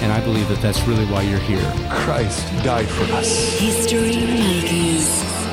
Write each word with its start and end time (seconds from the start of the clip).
And 0.00 0.10
I 0.10 0.20
believe 0.24 0.48
that 0.48 0.62
that's 0.62 0.80
really 0.84 1.04
why 1.06 1.20
you're 1.20 1.38
here. 1.40 1.60
Christ 1.90 2.46
died 2.64 2.88
for 2.88 3.04
us. 3.12 3.58
History 3.58 4.16
Makers. 4.16 5.06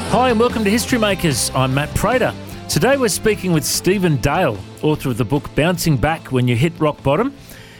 Hi, 0.10 0.30
and 0.30 0.40
welcome 0.40 0.64
to 0.64 0.70
History 0.70 0.98
Makers. 0.98 1.52
I'm 1.54 1.74
Matt 1.74 1.94
Prater. 1.96 2.34
Today 2.70 2.96
we're 2.96 3.10
speaking 3.10 3.52
with 3.52 3.66
Stephen 3.66 4.16
Dale, 4.18 4.58
author 4.82 5.10
of 5.10 5.18
the 5.18 5.26
book 5.26 5.54
Bouncing 5.54 5.98
Back 5.98 6.32
When 6.32 6.48
You 6.48 6.56
Hit 6.56 6.72
Rock 6.80 7.04
Bottom. 7.04 7.34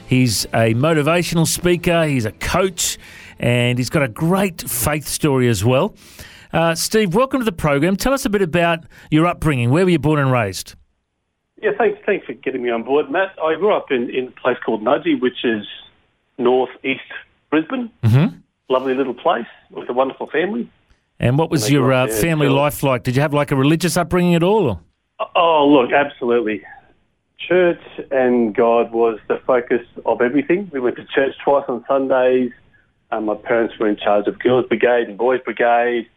He's 0.08 0.44
a 0.48 0.74
motivational 0.74 1.48
speaker, 1.48 2.06
he's 2.06 2.26
a 2.26 2.34
coach, 2.34 2.98
and 3.40 3.78
he's 3.78 3.90
got 3.90 4.04
a 4.04 4.10
great 4.10 4.70
faith 4.70 5.08
story 5.08 5.48
as 5.48 5.64
well. 5.64 5.96
Uh, 6.52 6.76
Steve, 6.76 7.16
welcome 7.16 7.40
to 7.40 7.46
the 7.46 7.54
program. 7.54 7.96
Tell 7.96 8.12
us 8.12 8.26
a 8.26 8.30
bit 8.30 8.42
about 8.42 8.80
your 9.10 9.26
upbringing. 9.26 9.70
Where 9.70 9.86
were 9.86 9.92
you 9.92 10.00
born 10.00 10.20
and 10.20 10.34
raised? 10.34 10.76
Yeah, 11.62 11.72
thanks. 11.78 12.00
Thanks 12.06 12.26
for 12.26 12.34
getting 12.34 12.62
me 12.62 12.70
on 12.72 12.84
board, 12.84 13.10
Matt. 13.10 13.36
I 13.42 13.56
grew 13.56 13.74
up 13.74 13.90
in, 13.90 14.10
in 14.10 14.28
a 14.28 14.42
place 14.42 14.58
called 14.66 14.84
Nudgee, 14.84 15.22
which 15.22 15.46
is 15.46 15.66
northeast 16.38 17.02
Brisbane. 17.50 17.92
Mm-hmm. 18.04 18.38
Lovely 18.70 18.94
little 18.94 19.14
place 19.14 19.48
with 19.72 19.90
a 19.90 19.94
wonderful 19.94 20.28
family. 20.28 20.70
And 21.20 21.38
what 21.38 21.50
was 21.50 21.64
And 21.64 21.74
your 21.74 21.94
uh, 21.94 22.08
family 22.08 22.50
life 22.50 22.84
like? 22.84 23.04
Did 23.04 23.16
you 23.16 23.22
have 23.22 23.34
like 23.34 23.52
a 23.52 23.56
religious 23.56 23.98
upbringing 23.98 24.36
at 24.36 24.44
all? 24.44 24.68
Or? 24.68 24.80
Oh, 25.36 25.68
look, 25.68 25.92
absolutely. 25.92 26.64
Church 27.40 27.82
and 28.12 28.54
God 28.54 28.92
was 28.92 29.20
the 29.28 29.40
focus 29.48 29.82
of 30.06 30.22
everything. 30.22 30.70
We 30.72 30.80
went 30.80 30.98
to 30.98 31.06
church 31.06 31.34
twice 31.44 31.66
on 31.68 31.84
Sundays. 31.88 32.52
Um, 33.10 33.26
my 33.26 33.36
parents 33.36 33.76
were 33.80 33.88
in 33.88 33.96
charge 33.96 34.28
of 34.28 34.38
girls' 34.40 34.66
brigade 34.68 35.08
and 35.08 35.18
boys' 35.18 35.40
brigade. 35.44 36.08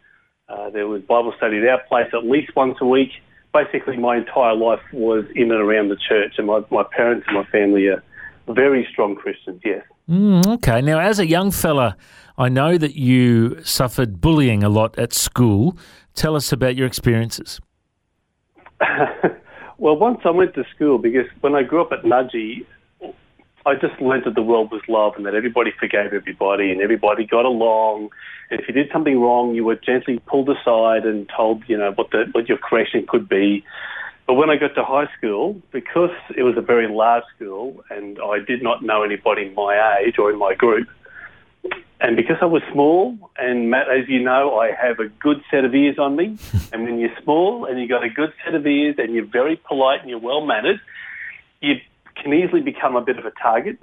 Uh, 0.48 0.70
there 0.70 0.88
was 0.88 1.02
Bible 1.02 1.32
study 1.36 1.58
at 1.58 1.68
our 1.68 1.80
place 1.88 2.08
at 2.12 2.24
least 2.24 2.56
once 2.56 2.78
a 2.80 2.86
week. 2.86 3.10
Basically, 3.52 3.96
my 3.96 4.16
entire 4.16 4.54
life 4.54 4.80
was 4.92 5.24
in 5.34 5.52
and 5.52 5.60
around 5.60 5.88
the 5.88 5.96
church, 5.96 6.34
and 6.38 6.46
my, 6.46 6.62
my 6.70 6.84
parents 6.84 7.26
and 7.28 7.36
my 7.36 7.44
family 7.44 7.86
are 7.86 8.02
very 8.48 8.86
strong 8.90 9.14
Christians, 9.14 9.60
yes. 9.64 9.84
Mm, 10.10 10.44
okay. 10.54 10.82
Now, 10.82 10.98
as 10.98 11.20
a 11.20 11.26
young 11.26 11.52
fella, 11.52 11.96
I 12.36 12.48
know 12.48 12.76
that 12.76 12.96
you 12.96 13.62
suffered 13.62 14.20
bullying 14.20 14.64
a 14.64 14.68
lot 14.68 14.98
at 14.98 15.12
school. 15.12 15.78
Tell 16.14 16.34
us 16.34 16.50
about 16.50 16.74
your 16.74 16.86
experiences. 16.86 17.60
well, 19.78 19.96
once 19.96 20.20
I 20.24 20.30
went 20.30 20.54
to 20.54 20.64
school, 20.74 20.98
because 20.98 21.26
when 21.42 21.54
I 21.54 21.62
grew 21.62 21.80
up 21.80 21.92
at 21.92 22.02
Nudgee, 22.02 22.66
I 23.66 23.74
just 23.74 24.00
learned 24.00 24.24
that 24.24 24.34
the 24.34 24.42
world 24.42 24.72
was 24.72 24.80
love 24.88 25.12
and 25.16 25.26
that 25.26 25.34
everybody 25.34 25.70
forgave 25.78 26.12
everybody 26.12 26.72
and 26.72 26.80
everybody 26.80 27.24
got 27.26 27.44
along. 27.44 28.08
And 28.50 28.58
if 28.58 28.66
you 28.66 28.74
did 28.74 28.88
something 28.92 29.20
wrong, 29.20 29.54
you 29.54 29.64
were 29.64 29.76
gently 29.76 30.18
pulled 30.26 30.48
aside 30.48 31.04
and 31.04 31.30
told, 31.36 31.62
you 31.68 31.76
know, 31.76 31.92
what 31.92 32.10
the 32.10 32.24
what 32.32 32.48
your 32.48 32.58
correction 32.58 33.04
could 33.06 33.28
be. 33.28 33.64
But 34.30 34.34
when 34.34 34.48
I 34.48 34.54
got 34.54 34.76
to 34.76 34.84
high 34.84 35.08
school, 35.18 35.60
because 35.72 36.14
it 36.36 36.44
was 36.44 36.56
a 36.56 36.60
very 36.60 36.86
large 36.86 37.24
school 37.34 37.82
and 37.90 38.16
I 38.22 38.38
did 38.38 38.62
not 38.62 38.80
know 38.80 39.02
anybody 39.02 39.48
my 39.56 39.98
age 39.98 40.20
or 40.20 40.30
in 40.30 40.38
my 40.38 40.54
group, 40.54 40.86
and 42.00 42.14
because 42.14 42.36
I 42.40 42.44
was 42.44 42.62
small, 42.72 43.18
and 43.36 43.70
Matt, 43.70 43.90
as 43.90 44.08
you 44.08 44.22
know, 44.22 44.56
I 44.56 44.70
have 44.70 45.00
a 45.00 45.08
good 45.08 45.42
set 45.50 45.64
of 45.64 45.74
ears 45.74 45.98
on 45.98 46.14
me. 46.14 46.38
and 46.72 46.84
when 46.84 47.00
you're 47.00 47.10
small 47.24 47.64
and 47.64 47.80
you've 47.80 47.88
got 47.88 48.04
a 48.04 48.08
good 48.08 48.32
set 48.44 48.54
of 48.54 48.64
ears 48.68 48.94
and 48.98 49.12
you're 49.12 49.26
very 49.26 49.56
polite 49.56 50.02
and 50.02 50.08
you're 50.08 50.20
well 50.20 50.46
mannered, 50.46 50.80
you 51.60 51.80
can 52.14 52.32
easily 52.32 52.60
become 52.60 52.94
a 52.94 53.00
bit 53.00 53.18
of 53.18 53.26
a 53.26 53.32
target 53.32 53.78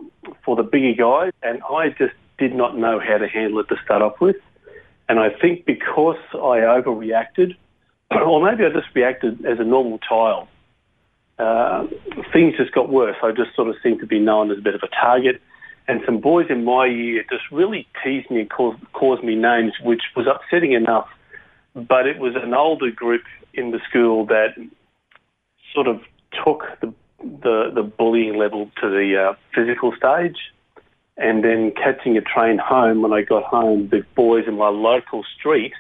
for 0.46 0.56
the 0.56 0.63
bigger 0.63 0.94
guys. 0.94 1.34
And 1.44 1.62
I 1.69 1.90
just 1.90 2.16
did 2.38 2.56
not 2.56 2.78
know 2.78 3.02
how 3.02 3.18
to 3.18 3.28
handle 3.28 3.59
it 3.59 3.68
to 3.68 3.75
start 3.84 4.02
off 4.02 4.22
with. 4.22 4.38
And 5.09 5.19
I 5.19 5.30
think 5.30 5.66
because 5.66 6.24
I 6.34 6.63
overreacted, 6.63 7.57
or 8.12 8.44
maybe 8.44 8.63
I 8.66 8.69
just 8.69 8.94
reacted 8.95 9.45
as 9.45 9.59
a 9.59 9.63
normal 9.63 10.00
child, 10.00 10.47
uh, 11.40 11.85
things 12.34 12.56
just 12.57 12.72
got 12.72 12.90
worse. 12.90 13.18
I 13.22 13.31
just 13.31 13.56
sort 13.56 13.69
of 13.69 13.75
seemed 13.84 14.00
to 14.00 14.07
be 14.07 14.19
known 14.19 14.51
as 14.51 14.57
a 14.57 14.62
bit 14.62 14.75
of 14.75 14.81
a 14.84 14.88
target. 14.88 15.41
And 15.88 16.01
some 16.06 16.19
boys 16.19 16.47
in 16.50 16.66
my 16.66 16.85
year 16.85 17.23
just 17.29 17.44
really 17.51 17.88
teased 18.03 18.29
me 18.29 18.41
and 18.41 18.50
caused, 18.50 18.79
caused 18.94 19.23
me 19.23 19.35
names, 19.35 19.73
which 19.81 20.01
was 20.16 20.28
upsetting 20.28 20.73
enough. 20.73 21.07
But 21.75 22.07
it 22.07 22.18
was 22.18 22.34
an 22.35 22.53
older 22.53 22.91
group 22.91 23.23
in 23.53 23.72
the 23.72 23.79
school 23.88 24.25
that 24.25 24.56
sort 25.74 25.88
of 25.88 26.01
took 26.44 26.63
the 26.81 26.94
the, 27.19 27.72
the 27.74 27.84
bullying 27.84 28.38
level 28.38 28.69
to 28.81 28.89
the 28.89 29.29
uh, 29.29 29.34
physical 29.53 29.94
stage. 29.95 30.38
And 31.18 31.44
then 31.44 31.72
catching 31.72 32.16
a 32.16 32.22
train 32.22 32.59
home, 32.59 33.01
when 33.01 33.12
I 33.12 33.24
got 33.24 33.44
home, 33.44 33.89
the 33.89 34.06
boys 34.16 34.45
in 34.47 34.56
my 34.56 34.69
local 34.69 35.24
street 35.38 35.74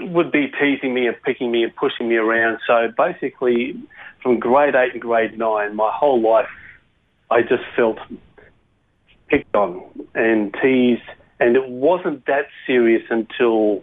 would 0.00 0.32
be 0.32 0.50
teasing 0.60 0.94
me 0.94 1.06
and 1.06 1.16
picking 1.22 1.50
me 1.50 1.62
and 1.64 1.74
pushing 1.74 2.08
me 2.08 2.16
around. 2.16 2.58
So 2.66 2.92
basically, 2.96 3.76
from 4.22 4.38
grade 4.38 4.74
eight 4.74 4.92
and 4.92 5.02
grade 5.02 5.38
nine, 5.38 5.76
my 5.76 5.90
whole 5.92 6.20
life, 6.20 6.48
I 7.30 7.42
just 7.42 7.64
felt 7.76 7.98
picked 9.28 9.54
on 9.54 9.82
and 10.14 10.54
teased. 10.62 11.02
And 11.40 11.56
it 11.56 11.68
wasn't 11.68 12.26
that 12.26 12.46
serious 12.66 13.02
until 13.10 13.82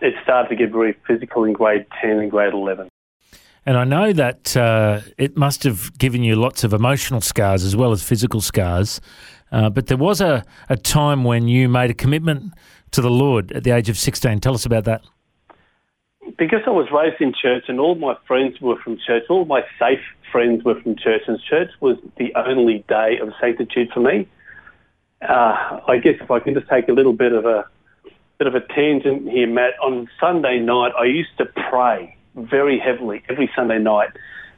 it 0.00 0.14
started 0.22 0.48
to 0.48 0.56
get 0.56 0.70
very 0.70 0.96
physical 1.06 1.44
in 1.44 1.52
grade 1.52 1.86
10 2.00 2.18
and 2.18 2.30
grade 2.30 2.54
11. 2.54 2.88
And 3.66 3.76
I 3.76 3.84
know 3.84 4.12
that 4.12 4.56
uh, 4.56 5.00
it 5.18 5.36
must 5.36 5.64
have 5.64 5.96
given 5.98 6.22
you 6.22 6.36
lots 6.36 6.62
of 6.62 6.72
emotional 6.72 7.20
scars 7.20 7.64
as 7.64 7.74
well 7.74 7.90
as 7.90 8.02
physical 8.02 8.40
scars. 8.40 9.00
Uh, 9.50 9.70
but 9.70 9.88
there 9.88 9.96
was 9.96 10.20
a, 10.20 10.44
a 10.68 10.76
time 10.76 11.24
when 11.24 11.48
you 11.48 11.68
made 11.68 11.90
a 11.90 11.94
commitment 11.94 12.52
to 12.92 13.00
the 13.00 13.10
Lord 13.10 13.52
at 13.52 13.64
the 13.64 13.70
age 13.70 13.88
of 13.88 13.98
16. 13.98 14.40
Tell 14.40 14.54
us 14.54 14.66
about 14.66 14.84
that. 14.84 15.02
because 16.38 16.60
I 16.66 16.70
was 16.70 16.88
raised 16.90 17.20
in 17.20 17.32
church 17.32 17.64
and 17.68 17.80
all 17.80 17.94
my 17.94 18.16
friends 18.26 18.60
were 18.60 18.76
from 18.76 18.98
church, 18.98 19.24
all 19.30 19.44
my 19.44 19.62
safe 19.78 20.00
friends 20.30 20.64
were 20.64 20.80
from 20.80 20.96
church, 20.96 21.22
and 21.26 21.40
church 21.40 21.70
was 21.80 21.96
the 22.18 22.32
only 22.34 22.84
day 22.88 23.18
of 23.20 23.32
sanctitude 23.40 23.90
for 23.92 24.00
me. 24.00 24.28
Uh, 25.22 25.80
I 25.88 25.98
guess 25.98 26.16
if 26.20 26.30
I 26.30 26.40
can 26.40 26.54
just 26.54 26.68
take 26.68 26.88
a 26.88 26.92
little 26.92 27.12
bit 27.12 27.32
of 27.32 27.46
a 27.46 27.64
bit 28.38 28.46
of 28.46 28.54
a 28.54 28.60
tangent 28.60 29.30
here, 29.30 29.46
Matt. 29.46 29.78
On 29.82 30.08
Sunday 30.20 30.58
night, 30.58 30.92
I 30.98 31.04
used 31.04 31.36
to 31.38 31.46
pray 31.46 32.14
very 32.34 32.78
heavily 32.78 33.22
every 33.30 33.50
Sunday 33.56 33.78
night 33.78 34.10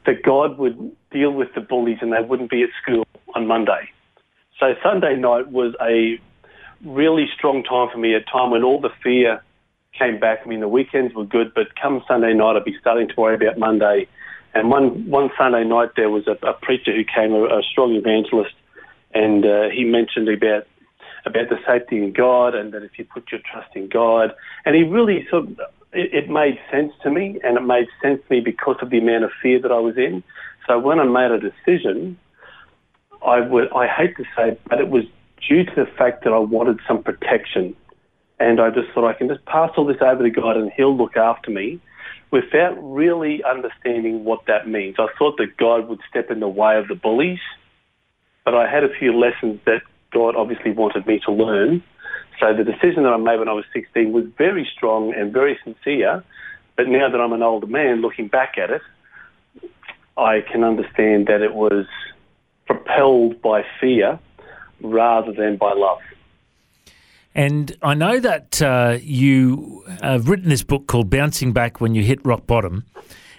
that 0.04 0.22
God 0.24 0.58
would 0.58 0.96
deal 1.12 1.30
with 1.30 1.54
the 1.54 1.60
bullies 1.60 1.98
and 2.00 2.12
they 2.12 2.20
wouldn't 2.20 2.50
be 2.50 2.62
at 2.62 2.70
school 2.82 3.06
on 3.36 3.46
Monday. 3.46 3.88
So 4.58 4.74
Sunday 4.82 5.14
night 5.14 5.52
was 5.52 5.74
a 5.80 6.18
really 6.84 7.28
strong 7.34 7.62
time 7.62 7.88
for 7.92 7.98
me, 7.98 8.14
a 8.14 8.20
time 8.20 8.50
when 8.50 8.62
all 8.62 8.80
the 8.80 8.90
fear 9.02 9.42
came 9.98 10.18
back. 10.18 10.40
I 10.44 10.48
mean, 10.48 10.60
the 10.60 10.68
weekends 10.68 11.14
were 11.14 11.24
good, 11.24 11.52
but 11.54 11.74
come 11.80 12.02
Sunday 12.06 12.34
night, 12.34 12.56
I'd 12.56 12.64
be 12.64 12.76
starting 12.80 13.08
to 13.08 13.14
worry 13.16 13.34
about 13.34 13.58
Monday. 13.58 14.06
And 14.54 14.70
one 14.70 15.10
one 15.10 15.30
Sunday 15.36 15.64
night, 15.64 15.90
there 15.96 16.10
was 16.10 16.26
a, 16.26 16.36
a 16.46 16.54
preacher 16.54 16.94
who 16.94 17.04
came, 17.04 17.32
a, 17.32 17.44
a 17.44 17.62
strong 17.62 17.94
evangelist, 17.94 18.54
and 19.14 19.44
uh, 19.44 19.68
he 19.68 19.84
mentioned 19.84 20.28
about 20.28 20.66
about 21.26 21.48
the 21.50 21.58
safety 21.66 22.02
in 22.02 22.12
God, 22.12 22.54
and 22.54 22.72
that 22.72 22.82
if 22.82 22.98
you 22.98 23.04
put 23.04 23.30
your 23.30 23.40
trust 23.50 23.74
in 23.74 23.88
God, 23.88 24.34
and 24.64 24.74
he 24.74 24.84
really 24.84 25.26
sort 25.28 25.44
of 25.44 25.60
it, 25.92 26.14
it 26.14 26.30
made 26.30 26.58
sense 26.70 26.92
to 27.02 27.10
me, 27.10 27.38
and 27.44 27.58
it 27.58 27.62
made 27.62 27.88
sense 28.02 28.22
to 28.26 28.34
me 28.34 28.40
because 28.40 28.76
of 28.80 28.90
the 28.90 28.98
amount 28.98 29.24
of 29.24 29.30
fear 29.42 29.60
that 29.60 29.72
I 29.72 29.78
was 29.78 29.98
in. 29.98 30.22
So 30.66 30.78
when 30.78 30.98
I 30.98 31.04
made 31.04 31.30
a 31.30 31.40
decision, 31.40 32.18
I 33.24 33.40
would 33.40 33.70
I 33.72 33.86
hate 33.86 34.16
to 34.16 34.24
say, 34.36 34.58
but 34.68 34.80
it 34.80 34.88
was 34.88 35.04
due 35.46 35.64
to 35.64 35.74
the 35.74 35.86
fact 35.86 36.24
that 36.24 36.32
I 36.32 36.38
wanted 36.38 36.80
some 36.86 37.02
protection. 37.02 37.74
And 38.40 38.60
I 38.60 38.70
just 38.70 38.90
thought 38.92 39.08
I 39.08 39.14
can 39.14 39.28
just 39.28 39.44
pass 39.46 39.70
all 39.76 39.84
this 39.84 40.00
over 40.00 40.22
to 40.22 40.30
God 40.30 40.56
and 40.56 40.70
He'll 40.76 40.96
look 40.96 41.16
after 41.16 41.50
me 41.50 41.80
without 42.30 42.76
really 42.80 43.42
understanding 43.42 44.24
what 44.24 44.46
that 44.46 44.68
means. 44.68 44.96
I 44.98 45.08
thought 45.18 45.38
that 45.38 45.56
God 45.56 45.88
would 45.88 46.00
step 46.08 46.30
in 46.30 46.40
the 46.40 46.48
way 46.48 46.76
of 46.76 46.88
the 46.88 46.94
bullies, 46.94 47.40
but 48.44 48.54
I 48.54 48.70
had 48.70 48.84
a 48.84 48.94
few 48.98 49.18
lessons 49.18 49.60
that 49.64 49.82
God 50.12 50.36
obviously 50.36 50.72
wanted 50.72 51.06
me 51.06 51.20
to 51.24 51.32
learn. 51.32 51.82
So 52.38 52.54
the 52.54 52.64
decision 52.64 53.02
that 53.02 53.12
I 53.12 53.16
made 53.16 53.38
when 53.38 53.48
I 53.48 53.52
was 53.52 53.64
16 53.72 54.12
was 54.12 54.24
very 54.36 54.68
strong 54.76 55.12
and 55.14 55.32
very 55.32 55.58
sincere. 55.64 56.22
But 56.76 56.88
now 56.88 57.10
that 57.10 57.20
I'm 57.20 57.32
an 57.32 57.42
older 57.42 57.66
man, 57.66 58.00
looking 58.00 58.28
back 58.28 58.56
at 58.56 58.70
it, 58.70 58.82
I 60.16 60.40
can 60.40 60.64
understand 60.64 61.26
that 61.26 61.42
it 61.42 61.54
was 61.54 61.86
propelled 62.66 63.40
by 63.42 63.64
fear 63.80 64.18
rather 64.80 65.32
than 65.32 65.56
by 65.56 65.72
love. 65.74 65.98
And 67.34 67.76
I 67.82 67.94
know 67.94 68.18
that 68.20 68.60
uh, 68.62 68.98
you 69.00 69.84
have 70.02 70.28
written 70.28 70.48
this 70.48 70.62
book 70.64 70.86
called 70.86 71.08
Bouncing 71.10 71.52
Back 71.52 71.80
When 71.80 71.94
You 71.94 72.02
Hit 72.02 72.24
Rock 72.24 72.46
Bottom. 72.46 72.84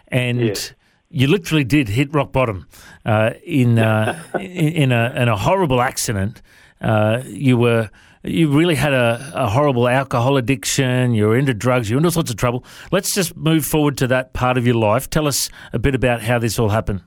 And 0.08 0.40
Yes. 0.40 0.74
you 1.10 1.28
literally 1.28 1.64
did 1.64 1.90
hit 1.90 2.14
rock 2.14 2.32
bottom 2.32 2.68
uh, 3.06 3.32
in, 3.46 3.78
uh, 3.78 4.22
in, 4.36 4.42
in, 4.42 4.92
a, 4.92 5.14
in 5.16 5.28
a 5.28 5.36
horrible 5.36 5.82
accident. 5.82 6.42
Uh, 6.82 7.22
you 7.26 7.58
were 7.58 7.90
you 8.24 8.50
really 8.50 8.76
had 8.76 8.94
a, 8.94 9.32
a 9.34 9.48
horrible 9.50 9.88
alcohol 9.88 10.36
addiction. 10.36 11.14
You 11.14 11.28
were 11.28 11.38
into 11.38 11.54
drugs. 11.54 11.90
You 11.90 11.96
were 11.96 12.00
into 12.00 12.08
all 12.08 12.12
sorts 12.12 12.30
of 12.32 12.36
trouble. 12.38 12.66
Let's 12.92 13.14
just 13.16 13.36
move 13.38 13.66
forward 13.66 13.98
to 14.00 14.08
that 14.08 14.34
part 14.34 14.58
of 14.58 14.66
your 14.66 14.76
life. 14.76 15.10
Tell 15.10 15.26
us 15.26 15.50
a 15.72 15.80
bit 15.80 15.96
about 15.96 16.22
how 16.22 16.38
this 16.38 16.60
all 16.60 16.70
happened. 16.70 17.02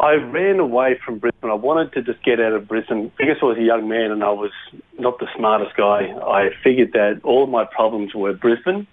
I 0.00 0.14
ran 0.14 0.58
away 0.60 0.98
from 1.04 1.18
Brisbane. 1.18 1.50
I 1.50 1.54
wanted 1.54 1.92
to 1.92 2.02
just 2.02 2.24
get 2.24 2.40
out 2.40 2.54
of 2.54 2.66
Brisbane 2.66 3.12
I 3.20 3.24
guess 3.24 3.36
I 3.42 3.44
was 3.44 3.58
a 3.58 3.62
young 3.62 3.86
man 3.86 4.10
and 4.10 4.24
I 4.24 4.30
was 4.30 4.50
not 4.98 5.18
the 5.18 5.28
smartest 5.36 5.76
guy. 5.76 6.08
I 6.26 6.48
figured 6.64 6.92
that 6.94 7.20
all 7.22 7.44
of 7.44 7.50
my 7.50 7.66
problems 7.66 8.14
were 8.14 8.32
Brisbane. 8.32 8.86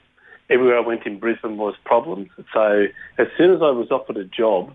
Everywhere 0.49 0.77
I 0.77 0.85
went 0.85 1.05
in 1.05 1.17
Brisbane 1.17 1.55
was 1.55 1.75
problems. 1.85 2.27
So 2.53 2.87
as 3.17 3.27
soon 3.37 3.53
as 3.53 3.61
I 3.61 3.71
was 3.71 3.87
offered 3.89 4.17
a 4.17 4.25
job 4.25 4.73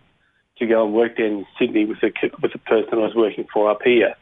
to 0.59 0.67
go 0.67 0.83
and 0.87 0.95
work 0.95 1.19
down 1.19 1.27
in 1.27 1.47
Sydney 1.59 1.85
with 1.85 2.01
the 2.01 2.13
with 2.41 2.53
person 2.65 2.95
I 2.95 3.03
was 3.03 3.15
working 3.15 3.47
for 3.53 3.71
up 3.71 3.83
here, 3.85 4.15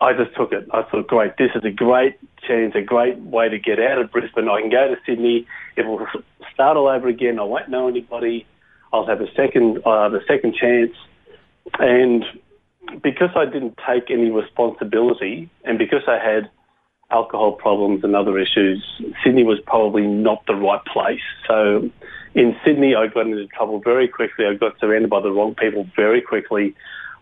I 0.00 0.12
just 0.12 0.36
took 0.36 0.52
it. 0.52 0.68
I 0.72 0.82
thought, 0.82 1.08
great, 1.08 1.36
this 1.36 1.50
is 1.56 1.64
a 1.64 1.72
great 1.72 2.16
chance, 2.46 2.74
a 2.76 2.80
great 2.80 3.18
way 3.18 3.48
to 3.48 3.58
get 3.58 3.80
out 3.80 3.98
of 3.98 4.12
Brisbane. 4.12 4.48
I 4.48 4.60
can 4.60 4.70
go 4.70 4.86
to 4.86 4.96
Sydney. 5.04 5.48
It 5.76 5.84
will 5.84 6.06
start 6.54 6.76
all 6.76 6.86
over 6.86 7.08
again. 7.08 7.40
I 7.40 7.42
won't 7.42 7.70
know 7.70 7.88
anybody. 7.88 8.46
I'll 8.92 9.06
have 9.06 9.20
a 9.20 9.32
second, 9.34 9.78
uh, 9.84 10.08
the 10.10 10.20
second 10.28 10.54
chance 10.54 10.94
and 11.78 12.24
because 13.02 13.30
I 13.36 13.44
didn't 13.44 13.78
take 13.86 14.10
any 14.10 14.30
responsibility 14.30 15.48
and 15.64 15.78
because 15.78 16.02
I 16.08 16.18
had 16.18 16.50
alcohol 17.10 17.52
problems 17.52 18.04
and 18.04 18.14
other 18.14 18.38
issues, 18.38 18.84
Sydney 19.24 19.44
was 19.44 19.58
probably 19.66 20.06
not 20.06 20.44
the 20.46 20.54
right 20.54 20.84
place. 20.84 21.20
So 21.46 21.90
in 22.34 22.56
Sydney, 22.64 22.94
I 22.94 23.06
got 23.06 23.26
into 23.26 23.46
trouble 23.48 23.80
very 23.80 24.08
quickly. 24.08 24.46
I 24.46 24.54
got 24.54 24.78
surrounded 24.78 25.10
by 25.10 25.20
the 25.20 25.30
wrong 25.30 25.54
people 25.54 25.86
very 25.96 26.20
quickly. 26.20 26.74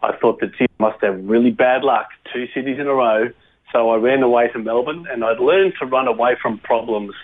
I 0.02 0.16
thought 0.16 0.40
that 0.40 0.50
Sydney 0.52 0.66
must 0.78 1.02
have 1.02 1.22
really 1.24 1.50
bad 1.50 1.82
luck, 1.82 2.08
two 2.32 2.46
cities 2.54 2.78
in 2.78 2.86
a 2.86 2.94
row. 2.94 3.30
So 3.72 3.90
I 3.90 3.96
ran 3.96 4.22
away 4.22 4.48
to 4.48 4.58
Melbourne 4.58 5.06
and 5.10 5.24
I'd 5.24 5.40
learned 5.40 5.74
to 5.80 5.86
run 5.86 6.08
away 6.08 6.36
from 6.40 6.58
problems 6.58 7.14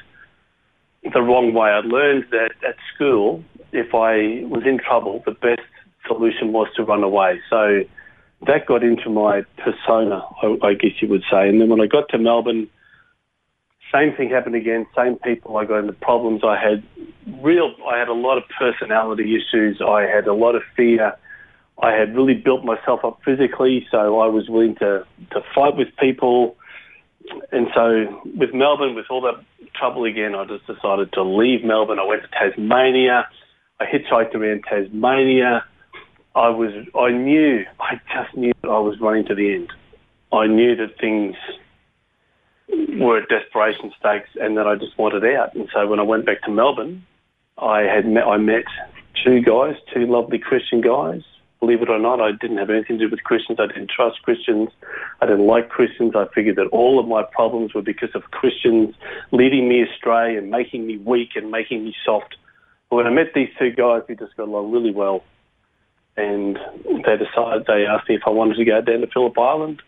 the 1.13 1.23
wrong 1.23 1.53
way. 1.53 1.71
I'd 1.71 1.85
learned 1.85 2.27
that 2.31 2.53
at 2.67 2.77
school, 2.95 3.45
if 3.73 3.95
I 3.95 4.47
was 4.49 4.65
in 4.67 4.79
trouble, 4.79 5.23
the 5.25 5.33
best 5.33 5.63
solution 6.07 6.53
was 6.53 6.69
to 6.77 6.85
run 6.85 7.03
away. 7.03 7.41
So 7.51 7.83
that 8.47 8.67
got 8.67 8.83
into 8.83 9.11
my 9.11 9.43
persona, 9.59 10.23
I, 10.43 10.57
I 10.63 10.75
guess 10.75 10.93
you 11.01 11.09
would 11.09 11.23
say. 11.31 11.49
And 11.49 11.61
then 11.61 11.69
when 11.69 11.81
I 11.81 11.87
got 11.87 12.09
to 12.11 12.19
Melbourne, 12.19 12.69
same 13.93 14.15
thing 14.17 14.31
happened 14.31 14.57
again. 14.57 14.87
Same 14.97 15.17
people. 15.17 15.57
I 15.57 15.65
got 15.65 15.79
into 15.79 15.93
problems. 15.93 16.43
I 16.45 16.59
had 16.61 16.83
real. 17.43 17.75
I 17.89 17.99
had 17.99 18.09
a 18.09 18.15
lot 18.15 18.39
of 18.39 18.45
personality 18.59 19.37
issues. 19.37 19.81
I 19.81 20.03
had 20.03 20.27
a 20.27 20.35
lot 20.35 20.55
of 20.55 20.63
fear. 20.77 21.15
I 21.83 21.93
had 21.93 22.15
really 22.15 22.35
built 22.35 22.65
myself 22.65 23.05
up 23.05 23.21
physically, 23.25 23.87
so 23.91 24.21
I 24.21 24.27
was 24.27 24.49
willing 24.49 24.77
to 24.77 25.07
to 25.33 25.41
fight 25.55 25.77
with 25.77 25.89
people. 25.99 26.57
And 27.53 27.69
so 27.75 28.23
with 28.37 28.53
Melbourne, 28.53 28.95
with 28.95 29.07
all 29.11 29.23
that 29.23 29.43
trouble 29.75 30.05
again, 30.05 30.35
I 30.35 30.45
just 30.45 30.67
decided 30.67 31.13
to 31.15 31.23
leave 31.23 31.65
Melbourne. 31.65 31.99
I 31.99 32.05
went 32.05 32.23
to 32.23 32.29
Tasmania. 32.29 33.29
I 33.81 33.85
hitchhiked 33.87 34.35
around 34.35 34.65
Tasmania. 34.69 35.65
I 36.35 36.49
was, 36.49 36.73
I 36.99 37.11
knew, 37.11 37.65
I 37.81 38.01
just 38.13 38.37
knew 38.37 38.53
that 38.63 38.69
I 38.69 38.79
was 38.79 38.99
running 39.01 39.25
to 39.27 39.35
the 39.35 39.55
end. 39.55 39.73
I 40.33 40.47
knew 40.47 40.75
that 40.77 40.99
things 41.01 41.37
were 42.99 43.19
at 43.19 43.29
desperation 43.29 43.93
stakes 43.99 44.31
and 44.41 44.57
that 44.57 44.67
I 44.67 44.75
just 44.75 44.99
wanted 44.99 45.25
out. 45.37 45.55
And 45.55 45.69
so 45.73 45.87
when 45.87 46.01
I 46.01 46.03
went 46.03 46.27
back 46.27 46.43
to 46.43 46.51
Melbourne, 46.51 47.07
I 47.59 47.83
had 47.83 48.07
met, 48.07 48.25
I 48.25 48.37
met 48.37 48.65
two 49.25 49.41
guys, 49.43 49.77
two 49.93 50.07
lovely 50.07 50.39
Christian 50.39 50.81
guys. 50.81 51.23
Believe 51.61 51.83
it 51.83 51.89
or 51.89 52.01
not, 52.01 52.21
I 52.21 52.33
didn't 52.33 52.59
have 52.59 52.69
anything 52.69 52.99
to 52.99 53.07
do 53.07 53.11
with 53.11 53.23
Christians. 53.23 53.59
I 53.61 53.67
didn't 53.67 53.91
trust 53.91 54.21
Christians. 54.23 54.71
I 55.23 55.27
didn't 55.27 55.47
like 55.47 55.69
Christians. 55.69 56.15
I 56.17 56.27
figured 56.35 56.57
that 56.57 56.67
all 56.73 56.99
of 56.99 57.07
my 57.07 57.23
problems 57.23 57.73
were 57.75 57.81
because 57.81 58.11
of 58.15 58.23
Christians 58.33 58.95
leading 59.31 59.69
me 59.69 59.83
astray 59.83 60.37
and 60.37 60.51
making 60.51 60.87
me 60.87 60.99
weak 60.99 61.31
and 61.37 61.51
making 61.51 61.85
me 61.85 61.95
soft. 62.05 62.37
But 62.91 62.97
when 62.97 63.07
I 63.07 63.11
met 63.11 63.35
these 63.35 63.49
two 63.59 63.71
guys, 63.71 64.03
we 64.09 64.17
just 64.17 64.37
got 64.37 64.49
along 64.49 64.73
really 64.73 64.91
well 64.91 65.23
and 66.17 66.59
they 66.85 67.17
decided 67.17 67.67
they 67.67 67.87
asked 67.87 68.09
me 68.09 68.17
if 68.17 68.23
I 68.27 68.31
wanted 68.31 68.57
to 68.57 68.65
go 68.65 68.81
down 68.81 69.01
to 69.01 69.07
Phillip 69.09 69.39
Island 69.39 69.83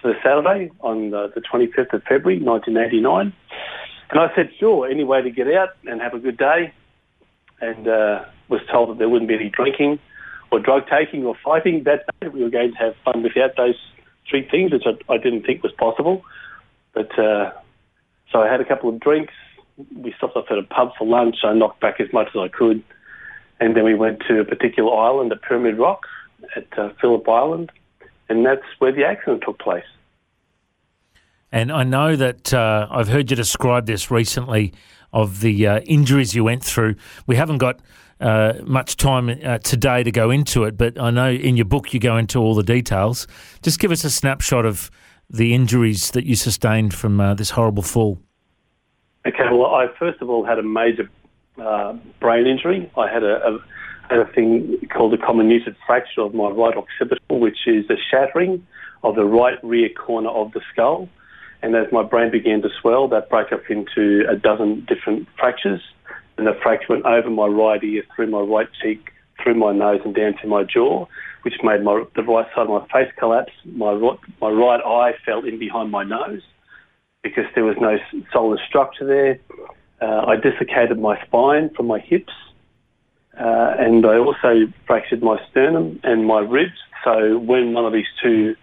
for 0.00 0.12
the 0.12 0.18
Saturday 0.22 0.70
on 0.80 1.10
the, 1.10 1.32
the 1.34 1.40
25th 1.40 1.92
of 1.92 2.02
February 2.02 2.40
1989. 2.40 3.32
And 4.10 4.20
I 4.20 4.34
said, 4.34 4.50
sure, 4.58 4.88
any 4.88 5.04
way 5.04 5.22
to 5.22 5.30
get 5.30 5.46
out 5.52 5.70
and 5.86 6.00
have 6.00 6.14
a 6.14 6.18
good 6.18 6.36
day. 6.36 6.72
And 7.60 7.86
uh, 7.88 8.24
was 8.48 8.60
told 8.70 8.90
that 8.90 8.98
there 8.98 9.08
wouldn't 9.08 9.28
be 9.28 9.34
any 9.34 9.50
drinking 9.50 9.98
or 10.50 10.58
drug 10.58 10.82
taking 10.90 11.24
or 11.24 11.36
fighting 11.44 11.84
that 11.84 12.04
day. 12.20 12.28
We 12.28 12.42
were 12.42 12.50
going 12.50 12.72
to 12.72 12.78
have 12.78 12.94
fun 13.04 13.22
without 13.22 13.56
those 13.56 13.76
three 14.28 14.48
things, 14.48 14.72
which 14.72 14.84
I, 14.86 15.12
I 15.12 15.18
didn't 15.18 15.44
think 15.44 15.62
was 15.62 15.72
possible. 15.72 16.24
But 16.92 17.16
uh, 17.18 17.52
so 18.32 18.40
I 18.40 18.50
had 18.50 18.60
a 18.60 18.64
couple 18.64 18.88
of 18.88 18.98
drinks. 19.00 19.34
We 19.94 20.12
stopped 20.16 20.36
off 20.36 20.46
at 20.50 20.58
a 20.58 20.62
pub 20.62 20.92
for 20.98 21.06
lunch. 21.06 21.36
I 21.44 21.52
knocked 21.52 21.80
back 21.80 22.00
as 22.00 22.12
much 22.12 22.28
as 22.34 22.38
I 22.38 22.48
could 22.48 22.82
and 23.60 23.76
then 23.76 23.84
we 23.84 23.94
went 23.94 24.20
to 24.28 24.40
a 24.40 24.44
particular 24.44 24.92
island, 24.92 25.30
the 25.30 25.36
Pyramid 25.36 25.78
Rock 25.78 26.06
at 26.56 26.66
uh, 26.78 26.90
Phillip 27.00 27.28
Island, 27.28 27.70
and 28.28 28.44
that's 28.44 28.64
where 28.78 28.92
the 28.92 29.04
accident 29.04 29.42
took 29.46 29.58
place. 29.58 29.84
And 31.52 31.70
I 31.70 31.84
know 31.84 32.16
that 32.16 32.54
uh, 32.54 32.88
I've 32.90 33.08
heard 33.08 33.30
you 33.30 33.36
describe 33.36 33.86
this 33.86 34.10
recently 34.10 34.72
of 35.12 35.40
the 35.40 35.66
uh, 35.66 35.80
injuries 35.80 36.34
you 36.34 36.44
went 36.44 36.64
through. 36.64 36.94
We 37.26 37.36
haven't 37.36 37.58
got 37.58 37.80
uh, 38.20 38.54
much 38.64 38.96
time 38.96 39.28
uh, 39.28 39.58
today 39.58 40.02
to 40.04 40.12
go 40.12 40.30
into 40.30 40.64
it, 40.64 40.76
but 40.76 40.98
I 40.98 41.10
know 41.10 41.30
in 41.30 41.56
your 41.56 41.64
book 41.64 41.92
you 41.92 42.00
go 42.00 42.16
into 42.16 42.38
all 42.38 42.54
the 42.54 42.62
details. 42.62 43.26
Just 43.62 43.80
give 43.80 43.90
us 43.90 44.04
a 44.04 44.10
snapshot 44.10 44.64
of 44.64 44.90
the 45.28 45.54
injuries 45.54 46.12
that 46.12 46.24
you 46.24 46.36
sustained 46.36 46.94
from 46.94 47.20
uh, 47.20 47.34
this 47.34 47.50
horrible 47.50 47.82
fall. 47.82 48.18
Okay, 49.26 49.44
well, 49.50 49.66
I 49.66 49.86
first 49.98 50.22
of 50.22 50.30
all 50.30 50.44
had 50.44 50.58
a 50.58 50.62
major 50.62 51.08
uh, 51.60 51.94
brain 52.20 52.46
injury. 52.46 52.90
I 52.96 53.08
had 53.12 53.22
a, 53.22 53.46
a, 53.46 53.58
had 54.08 54.18
a 54.18 54.32
thing 54.32 54.78
called 54.92 55.14
a 55.14 55.18
comminuted 55.18 55.76
fracture 55.86 56.22
of 56.22 56.34
my 56.34 56.48
right 56.48 56.76
occipital, 56.76 57.40
which 57.40 57.66
is 57.66 57.88
a 57.90 57.96
shattering 58.10 58.66
of 59.02 59.14
the 59.14 59.24
right 59.24 59.62
rear 59.62 59.88
corner 59.88 60.30
of 60.30 60.52
the 60.52 60.60
skull. 60.72 61.08
And 61.62 61.76
as 61.76 61.86
my 61.92 62.02
brain 62.02 62.30
began 62.30 62.62
to 62.62 62.68
swell, 62.80 63.08
that 63.08 63.28
broke 63.28 63.52
up 63.52 63.68
into 63.68 64.24
a 64.28 64.36
dozen 64.36 64.86
different 64.88 65.28
fractures. 65.38 65.82
And 66.38 66.46
the 66.46 66.58
fracture 66.62 66.86
went 66.94 67.04
over 67.04 67.28
my 67.28 67.46
right 67.46 67.82
ear, 67.84 68.02
through 68.16 68.28
my 68.28 68.40
right 68.40 68.68
cheek, 68.82 69.10
through 69.42 69.54
my 69.54 69.72
nose 69.72 70.00
and 70.04 70.14
down 70.14 70.36
to 70.40 70.48
my 70.48 70.64
jaw, 70.64 71.06
which 71.42 71.54
made 71.62 71.82
my, 71.82 72.04
the 72.16 72.22
right 72.22 72.46
side 72.54 72.66
of 72.66 72.68
my 72.68 72.86
face 72.92 73.12
collapse. 73.18 73.52
My 73.64 73.92
right, 73.92 74.18
my 74.40 74.48
right 74.50 74.80
eye 74.80 75.14
fell 75.24 75.44
in 75.44 75.58
behind 75.58 75.90
my 75.90 76.04
nose 76.04 76.42
because 77.22 77.44
there 77.54 77.64
was 77.64 77.76
no 77.78 77.98
solid 78.32 78.60
structure 78.66 79.06
there. 79.06 79.38
Uh, 80.00 80.24
I 80.26 80.36
dislocated 80.36 80.98
my 80.98 81.20
spine 81.26 81.70
from 81.74 81.86
my 81.86 81.98
hips, 81.98 82.32
uh, 83.38 83.74
and 83.78 84.04
I 84.06 84.16
also 84.16 84.72
fractured 84.86 85.22
my 85.22 85.38
sternum 85.50 86.00
and 86.02 86.26
my 86.26 86.40
ribs. 86.40 86.78
So 87.04 87.38
when 87.38 87.74
one 87.74 87.84
of 87.84 87.92
these 87.92 88.06
two 88.22 88.56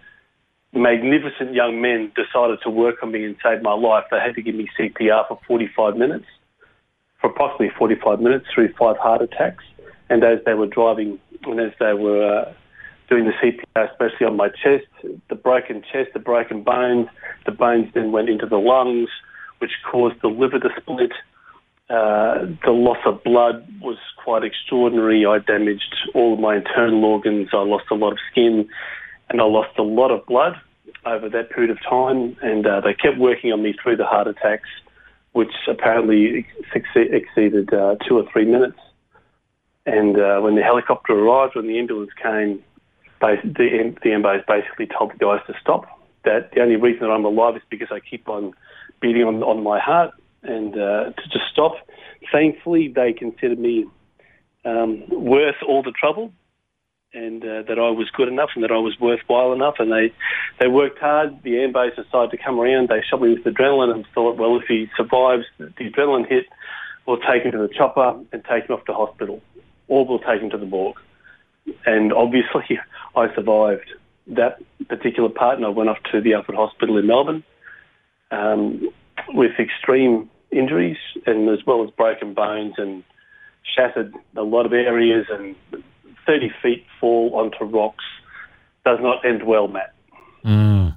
magnificent 0.72 1.54
young 1.54 1.80
men 1.80 2.12
decided 2.14 2.58
to 2.62 2.70
work 2.70 2.96
on 3.02 3.12
me 3.12 3.24
and 3.24 3.36
save 3.42 3.62
my 3.62 3.72
life, 3.72 4.04
they 4.10 4.18
had 4.18 4.34
to 4.34 4.42
give 4.42 4.54
me 4.54 4.68
CPR 4.78 5.28
for 5.28 5.38
45 5.46 5.96
minutes, 5.96 6.26
for 7.20 7.30
approximately 7.30 7.70
45 7.78 8.20
minutes 8.20 8.46
through 8.52 8.72
five 8.78 8.96
heart 8.98 9.22
attacks. 9.22 9.64
And 10.10 10.24
as 10.24 10.40
they 10.44 10.54
were 10.54 10.66
driving, 10.66 11.18
and 11.44 11.60
as 11.60 11.72
they 11.78 11.92
were 11.94 12.40
uh, 12.40 12.52
doing 13.08 13.26
the 13.26 13.32
CPR, 13.32 13.90
especially 13.90 14.26
on 14.26 14.36
my 14.36 14.48
chest, 14.48 14.86
the 15.28 15.34
broken 15.34 15.82
chest, 15.82 16.10
the 16.12 16.18
broken 16.18 16.62
bones, 16.62 17.08
the 17.46 17.52
bones 17.52 17.86
then 17.94 18.12
went 18.12 18.28
into 18.28 18.46
the 18.46 18.58
lungs, 18.58 19.08
which 19.58 19.72
caused 19.90 20.20
the 20.22 20.28
liver 20.28 20.58
to 20.58 20.70
split. 20.80 21.12
Uh, 21.90 22.46
the 22.64 22.70
loss 22.70 22.98
of 23.06 23.22
blood 23.24 23.66
was 23.80 23.96
quite 24.22 24.44
extraordinary. 24.44 25.24
I 25.24 25.38
damaged 25.38 25.94
all 26.14 26.34
of 26.34 26.40
my 26.40 26.56
internal 26.56 27.04
organs. 27.04 27.48
I 27.52 27.62
lost 27.62 27.86
a 27.90 27.94
lot 27.94 28.12
of 28.12 28.18
skin 28.30 28.68
and 29.30 29.40
I 29.40 29.44
lost 29.44 29.78
a 29.78 29.82
lot 29.82 30.10
of 30.10 30.24
blood 30.26 30.60
over 31.06 31.28
that 31.30 31.50
period 31.50 31.70
of 31.70 31.78
time. 31.82 32.36
And 32.42 32.66
uh, 32.66 32.80
they 32.82 32.94
kept 32.94 33.18
working 33.18 33.52
on 33.52 33.62
me 33.62 33.74
through 33.82 33.96
the 33.96 34.04
heart 34.04 34.26
attacks, 34.26 34.68
which 35.32 35.52
apparently 35.66 36.46
exceeded 36.74 37.72
uh, 37.72 37.96
two 38.06 38.18
or 38.18 38.24
three 38.30 38.44
minutes. 38.44 38.78
And 39.86 40.20
uh, 40.20 40.40
when 40.40 40.54
the 40.54 40.62
helicopter 40.62 41.14
arrived, 41.14 41.56
when 41.56 41.66
the 41.66 41.78
ambulance 41.78 42.10
came, 42.22 42.62
the, 43.20 43.96
the 44.02 44.10
ambos 44.10 44.46
basically 44.46 44.86
told 44.86 45.12
the 45.12 45.16
guys 45.16 45.40
to 45.46 45.54
stop. 45.60 45.97
That 46.28 46.50
the 46.54 46.60
only 46.60 46.76
reason 46.76 47.00
that 47.00 47.10
I'm 47.10 47.24
alive 47.24 47.56
is 47.56 47.62
because 47.70 47.88
I 47.90 48.00
keep 48.00 48.28
on 48.28 48.52
beating 49.00 49.22
on, 49.22 49.42
on 49.42 49.62
my 49.62 49.80
heart 49.80 50.12
and 50.42 50.74
uh, 50.74 51.04
to 51.04 51.22
just 51.32 51.46
stop. 51.50 51.72
Thankfully, 52.30 52.92
they 52.94 53.14
considered 53.14 53.58
me 53.58 53.86
um, 54.66 55.04
worth 55.08 55.56
all 55.66 55.82
the 55.82 55.92
trouble 55.92 56.32
and 57.14 57.42
uh, 57.42 57.62
that 57.62 57.78
I 57.78 57.90
was 57.90 58.10
good 58.10 58.28
enough 58.28 58.50
and 58.54 58.62
that 58.62 58.70
I 58.70 58.76
was 58.76 59.00
worthwhile 59.00 59.54
enough. 59.54 59.76
And 59.78 59.90
they, 59.90 60.12
they 60.60 60.68
worked 60.68 60.98
hard. 60.98 61.42
The 61.42 61.54
ambos 61.64 61.96
decided 61.96 62.30
to 62.32 62.36
come 62.36 62.60
around. 62.60 62.88
They 62.88 63.02
shot 63.08 63.22
me 63.22 63.30
with 63.30 63.44
adrenaline 63.44 63.94
and 63.94 64.06
thought, 64.14 64.36
well, 64.36 64.58
if 64.60 64.66
he 64.68 64.88
survives 64.98 65.44
the 65.56 65.72
adrenaline 65.80 66.28
hit, 66.28 66.44
we'll 67.06 67.20
take 67.20 67.44
him 67.44 67.52
to 67.52 67.58
the 67.58 67.72
chopper 67.72 68.20
and 68.32 68.44
take 68.44 68.68
him 68.68 68.76
off 68.76 68.84
to 68.84 68.92
hospital, 68.92 69.40
or 69.88 70.06
we'll 70.06 70.18
take 70.18 70.42
him 70.42 70.50
to 70.50 70.58
the 70.58 70.66
morgue. 70.66 71.00
And 71.86 72.12
obviously, 72.12 72.78
I 73.16 73.34
survived 73.34 73.90
that 74.28 74.62
particular 74.88 75.28
partner 75.28 75.70
went 75.70 75.88
off 75.88 75.98
to 76.12 76.20
the 76.20 76.34
Alfred 76.34 76.56
Hospital 76.56 76.98
in 76.98 77.06
Melbourne 77.06 77.44
um, 78.30 78.88
with 79.28 79.52
extreme 79.58 80.30
injuries 80.50 80.98
and 81.26 81.48
as 81.48 81.64
well 81.66 81.82
as 81.84 81.90
broken 81.90 82.34
bones 82.34 82.74
and 82.78 83.04
shattered 83.62 84.14
a 84.36 84.42
lot 84.42 84.66
of 84.66 84.72
areas 84.72 85.26
and 85.30 85.54
30 86.26 86.52
feet 86.62 86.86
fall 87.00 87.34
onto 87.34 87.64
rocks 87.64 88.04
does 88.84 88.98
not 89.00 89.24
end 89.24 89.44
well, 89.44 89.68
Matt. 89.68 89.94
Mm. 90.44 90.94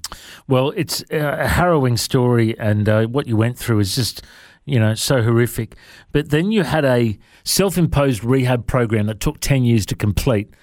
Well, 0.48 0.72
it's 0.76 1.04
a 1.12 1.48
harrowing 1.48 1.98
story, 1.98 2.58
and 2.60 2.88
uh, 2.88 3.06
what 3.06 3.28
you 3.28 3.36
went 3.36 3.58
through 3.58 3.80
is 3.80 3.96
just, 3.96 4.22
you 4.66 4.80
know, 4.80 4.94
so 4.94 5.22
horrific. 5.22 5.76
But 6.12 6.30
then 6.30 6.52
you 6.52 6.64
had 6.64 6.86
a 6.86 7.18
self 7.44 7.78
imposed 7.78 8.24
rehab 8.24 8.68
program 8.68 9.08
that 9.08 9.20
took 9.20 9.40
10 9.40 9.64
years 9.64 9.86
to 9.88 9.96
complete. 9.96 10.54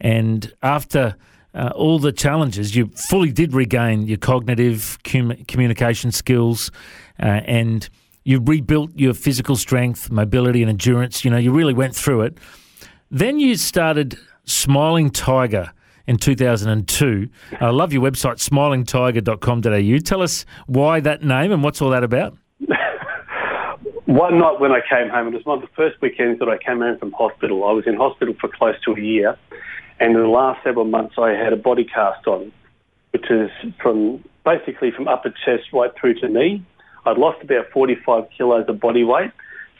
And 0.00 0.52
after 0.62 1.16
uh, 1.54 1.70
all 1.74 1.98
the 1.98 2.12
challenges, 2.12 2.76
you 2.76 2.88
fully 3.08 3.32
did 3.32 3.52
regain 3.52 4.06
your 4.06 4.18
cognitive 4.18 4.98
com- 5.04 5.44
communication 5.46 6.12
skills 6.12 6.70
uh, 7.20 7.40
and 7.46 7.88
you 8.24 8.40
rebuilt 8.40 8.90
your 8.94 9.14
physical 9.14 9.56
strength, 9.56 10.10
mobility, 10.10 10.62
and 10.62 10.68
endurance. 10.68 11.24
You 11.24 11.30
know, 11.30 11.38
you 11.38 11.52
really 11.52 11.74
went 11.74 11.96
through 11.96 12.22
it. 12.22 12.38
Then 13.10 13.40
you 13.40 13.56
started 13.56 14.18
Smiling 14.44 15.10
Tiger 15.10 15.72
in 16.06 16.16
2002. 16.16 17.28
I 17.60 17.70
love 17.70 17.92
your 17.92 18.02
website, 18.02 18.36
smilingtiger.com.au. 18.36 19.98
Tell 19.98 20.22
us 20.22 20.44
why 20.66 21.00
that 21.00 21.22
name 21.22 21.52
and 21.52 21.62
what's 21.62 21.80
all 21.80 21.90
that 21.90 22.04
about. 22.04 22.36
One 24.06 24.38
night 24.38 24.58
when 24.58 24.72
I 24.72 24.80
came 24.88 25.10
home, 25.10 25.28
it 25.28 25.34
was 25.34 25.44
one 25.44 25.58
of 25.58 25.62
the 25.62 25.74
first 25.76 26.00
weekends 26.00 26.38
that 26.38 26.48
I 26.48 26.56
came 26.56 26.80
home 26.80 26.98
from 26.98 27.12
hospital. 27.12 27.64
I 27.64 27.72
was 27.72 27.86
in 27.86 27.94
hospital 27.94 28.34
for 28.40 28.48
close 28.48 28.74
to 28.86 28.92
a 28.92 29.00
year, 29.00 29.38
and 30.00 30.14
in 30.14 30.22
the 30.22 30.28
last 30.28 30.62
several 30.62 30.84
months, 30.84 31.16
I 31.18 31.30
had 31.30 31.52
a 31.52 31.56
body 31.56 31.84
cast 31.84 32.26
on, 32.26 32.52
which 33.10 33.30
is 33.30 33.50
from 33.80 34.24
basically 34.44 34.90
from 34.90 35.08
upper 35.08 35.30
chest 35.30 35.72
right 35.72 35.90
through 35.98 36.14
to 36.20 36.28
knee. 36.28 36.64
I'd 37.04 37.18
lost 37.18 37.42
about 37.42 37.70
45 37.72 38.24
kilos 38.36 38.68
of 38.68 38.80
body 38.80 39.04
weight, 39.04 39.30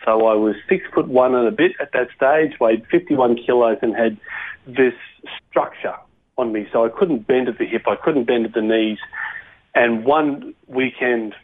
so 0.04 0.26
I 0.26 0.34
was 0.34 0.56
six 0.68 0.84
foot 0.94 1.08
one 1.08 1.34
and 1.34 1.46
a 1.46 1.50
bit 1.50 1.72
at 1.80 1.92
that 1.92 2.08
stage, 2.16 2.58
weighed 2.60 2.87
51 2.90 3.37
kilos, 3.44 3.78
and 3.82 3.94
had 3.94 4.18
this 4.66 4.94
structure 5.48 5.94
on 6.37 6.52
me. 6.52 6.68
So 6.72 6.84
I 6.84 6.88
couldn't 6.88 7.26
bend 7.26 7.48
at 7.48 7.58
the 7.58 7.66
hip, 7.66 7.82
I 7.87 7.96
couldn't 7.96 8.25
bend 8.25 8.46
at 8.46 8.54
the 8.54 8.62
knees. 8.62 8.98
And 9.75 10.04
one 10.04 10.54
weekend, 10.66 11.34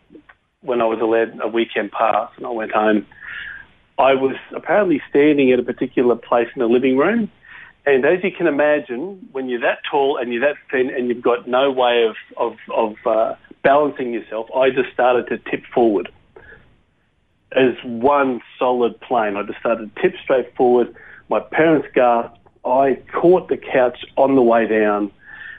when 0.63 0.81
I 0.81 0.87
was 0.87 0.99
allowed 1.01 1.39
a 1.43 1.49
weekend 1.49 1.93
pass 1.93 2.31
and 2.37 2.47
I 2.47 2.51
went 2.51 2.73
home, 2.73 3.07
I 3.99 4.15
was 4.15 4.37
apparently 4.55 5.01
standing 5.09 5.53
at 5.53 5.59
a 5.59 5.63
particular 5.63 6.17
place 6.17 6.49
in 6.55 6.61
the 6.61 6.67
living 6.67 6.97
room. 6.97 7.31
And 7.87 8.05
as 8.07 8.25
you 8.25 8.33
can 8.33 8.47
imagine, 8.47 9.29
when 9.33 9.49
you're 9.49 9.61
that 9.61 9.81
tall 9.91 10.17
and 10.17 10.33
you're 10.33 10.41
that 10.41 10.57
thin 10.71 10.91
and 10.91 11.09
you've 11.09 11.23
got 11.23 11.47
no 11.47 11.71
way 11.71 12.07
of, 12.07 12.17
of, 12.37 12.57
of 12.75 12.95
uh, 13.07 13.35
balancing 13.63 14.15
yourself, 14.15 14.49
I 14.55 14.71
just 14.71 14.93
started 14.93 15.29
to 15.29 15.39
tip 15.51 15.65
forward 15.67 16.11
as 17.53 17.75
one 17.85 18.41
solid 18.59 18.99
plane. 19.01 19.37
I 19.37 19.43
just 19.43 19.61
started 19.61 19.95
to 19.95 20.03
tip 20.03 20.15
straight 20.23 20.55
forward. 20.57 20.95
My 21.29 21.41
parents 21.41 21.89
gasped. 21.95 22.39
I 22.65 22.99
caught 23.13 23.49
the 23.49 23.59
couch 23.59 24.05
on 24.17 24.35
the 24.35 24.43
way 24.43 24.67
down. 24.67 25.13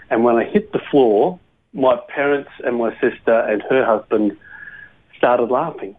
And 0.09 0.23
when 0.23 0.35
I 0.35 0.45
hit 0.45 0.71
the 0.71 0.81
floor, 0.91 1.39
my 1.73 1.97
parents 2.09 2.49
and 2.63 2.77
my 2.77 2.93
sister 2.99 3.39
and 3.39 3.61
her 3.69 3.85
husband 3.85 4.37
started 5.17 5.51
laughing. 5.51 5.95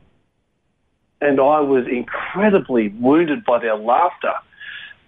And 1.20 1.40
I 1.40 1.60
was 1.60 1.86
incredibly 1.86 2.88
wounded 2.88 3.44
by 3.44 3.60
their 3.60 3.76
laughter. 3.76 4.32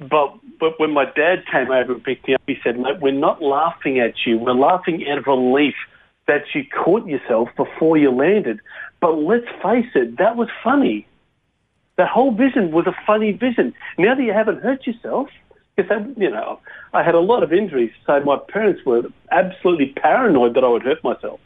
But, 0.01 0.35
but 0.61 0.79
when 0.79 0.93
my 0.93 1.05
dad 1.05 1.45
came 1.51 1.71
over 1.71 1.93
and 1.93 2.05
picked 2.05 2.29
me 2.29 2.35
up, 2.35 2.43
he 2.47 2.57
said, 2.63 2.79
mate, 2.79 3.01
we're 3.01 3.13
not 3.13 3.43
laughing 3.43 3.99
at 3.99 4.15
you. 4.25 4.39
We're 4.39 4.53
laughing 4.53 5.05
out 5.09 5.19
of 5.19 5.27
relief 5.27 5.75
that 6.29 6.43
you 6.55 6.65
caught 6.65 7.07
yourself 7.07 7.49
before 7.57 7.97
you 7.97 8.11
landed. 8.11 8.61
But 9.01 9.15
let's 9.15 9.47
face 9.63 9.91
it, 9.95 10.19
that 10.19 10.37
was 10.37 10.49
funny. 10.63 11.07
That 11.97 12.09
whole 12.09 12.33
vision 12.33 12.71
was 12.71 12.87
a 12.87 12.95
funny 13.07 13.33
vision. 13.33 13.75
Now 13.97 14.15
that 14.15 14.23
you 14.23 14.33
haven't 14.33 14.63
hurt 14.63 14.87
yourself, 14.87 15.29
because 15.77 15.91
you 16.17 16.31
know, 16.31 16.61
I 16.93 17.03
had 17.03 17.15
a 17.15 17.21
lot 17.21 17.43
of 17.43 17.53
injuries, 17.53 17.93
so 18.07 18.21
my 18.21 18.39
parents 18.49 18.85
were 18.85 19.03
absolutely 19.33 19.95
paranoid 19.97 20.55
that 20.55 20.65
I 20.65 20.69
would 20.69 20.83
hurt 20.83 21.03
myself. 21.03 21.41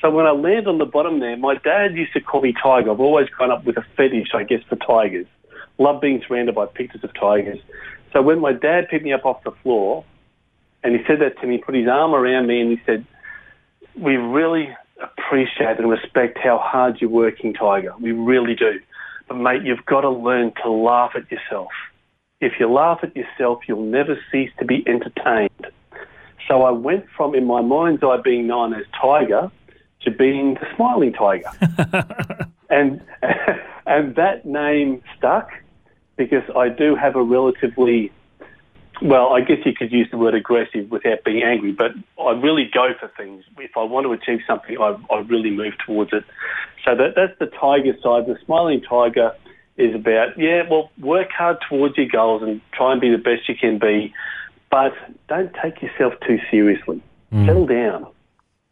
So 0.00 0.10
when 0.10 0.26
I 0.26 0.30
landed 0.30 0.68
on 0.68 0.78
the 0.78 0.86
bottom 0.86 1.20
there, 1.20 1.36
my 1.36 1.56
dad 1.56 1.94
used 1.94 2.14
to 2.14 2.20
call 2.20 2.40
me 2.40 2.54
Tiger. 2.62 2.90
I've 2.90 3.00
always 3.00 3.28
gone 3.38 3.50
up 3.50 3.64
with 3.64 3.76
a 3.76 3.84
fetish, 3.96 4.28
I 4.34 4.44
guess, 4.44 4.62
for 4.68 4.76
tigers. 4.76 5.26
Love 5.80 6.00
being 6.00 6.22
surrounded 6.28 6.54
by 6.54 6.66
pictures 6.66 7.02
of 7.02 7.12
tigers. 7.14 7.58
So 8.12 8.22
when 8.22 8.38
my 8.38 8.52
dad 8.52 8.88
picked 8.88 9.04
me 9.04 9.12
up 9.12 9.24
off 9.24 9.42
the 9.44 9.52
floor, 9.62 10.04
and 10.84 10.94
he 10.94 11.04
said 11.06 11.20
that 11.20 11.40
to 11.40 11.46
me, 11.46 11.56
he 11.56 11.62
put 11.62 11.74
his 11.74 11.88
arm 11.88 12.14
around 12.14 12.46
me, 12.46 12.60
and 12.60 12.70
he 12.70 12.80
said, 12.86 13.04
"We 13.96 14.16
really 14.16 14.68
appreciate 15.00 15.78
and 15.78 15.90
respect 15.90 16.38
how 16.38 16.58
hard 16.58 17.00
you're 17.00 17.10
working, 17.10 17.54
Tiger. 17.54 17.94
We 17.98 18.12
really 18.12 18.54
do. 18.54 18.78
But 19.26 19.38
mate, 19.38 19.62
you've 19.62 19.86
got 19.86 20.02
to 20.02 20.10
learn 20.10 20.52
to 20.62 20.70
laugh 20.70 21.12
at 21.16 21.30
yourself." 21.32 21.72
If 22.40 22.60
you 22.60 22.70
laugh 22.70 23.00
at 23.02 23.16
yourself, 23.16 23.60
you'll 23.66 23.82
never 23.82 24.18
cease 24.30 24.50
to 24.58 24.64
be 24.64 24.86
entertained. 24.86 25.66
So 26.48 26.62
I 26.62 26.70
went 26.70 27.06
from, 27.16 27.34
in 27.34 27.46
my 27.46 27.60
mind's 27.60 28.02
eye, 28.02 28.18
being 28.22 28.46
known 28.46 28.74
as 28.74 28.84
Tiger 29.00 29.50
to 30.02 30.10
being 30.10 30.54
the 30.54 30.66
smiling 30.74 31.12
tiger. 31.12 31.50
and, 32.70 33.00
and 33.86 34.16
that 34.16 34.44
name 34.44 35.02
stuck 35.16 35.50
because 36.20 36.42
I 36.54 36.68
do 36.68 36.94
have 36.96 37.16
a 37.16 37.22
relatively, 37.22 38.12
well, 39.00 39.32
I 39.32 39.40
guess 39.40 39.56
you 39.64 39.72
could 39.72 39.90
use 39.90 40.06
the 40.10 40.18
word 40.18 40.34
aggressive 40.34 40.90
without 40.90 41.24
being 41.24 41.42
angry, 41.42 41.72
but 41.72 41.92
I 42.22 42.32
really 42.32 42.68
go 42.70 42.90
for 43.00 43.10
things. 43.16 43.42
If 43.56 43.74
I 43.74 43.84
want 43.84 44.04
to 44.04 44.12
achieve 44.12 44.40
something, 44.46 44.76
I, 44.78 44.98
I 45.10 45.20
really 45.20 45.50
move 45.50 45.72
towards 45.86 46.12
it. 46.12 46.24
So 46.84 46.94
that, 46.94 47.14
that's 47.16 47.38
the 47.38 47.46
tiger 47.46 47.94
side. 48.02 48.26
The 48.26 48.36
smiling 48.44 48.82
tiger 48.82 49.32
is 49.78 49.94
about, 49.94 50.38
yeah, 50.38 50.64
well, 50.70 50.90
work 51.00 51.30
hard 51.30 51.56
towards 51.66 51.96
your 51.96 52.08
goals 52.08 52.42
and 52.42 52.60
try 52.74 52.92
and 52.92 53.00
be 53.00 53.10
the 53.10 53.16
best 53.16 53.48
you 53.48 53.54
can 53.58 53.78
be, 53.78 54.12
but 54.70 54.92
don't 55.26 55.56
take 55.62 55.80
yourself 55.80 56.12
too 56.26 56.38
seriously. 56.50 57.02
Mm. 57.32 57.46
Settle 57.46 57.66
down. 57.66 58.06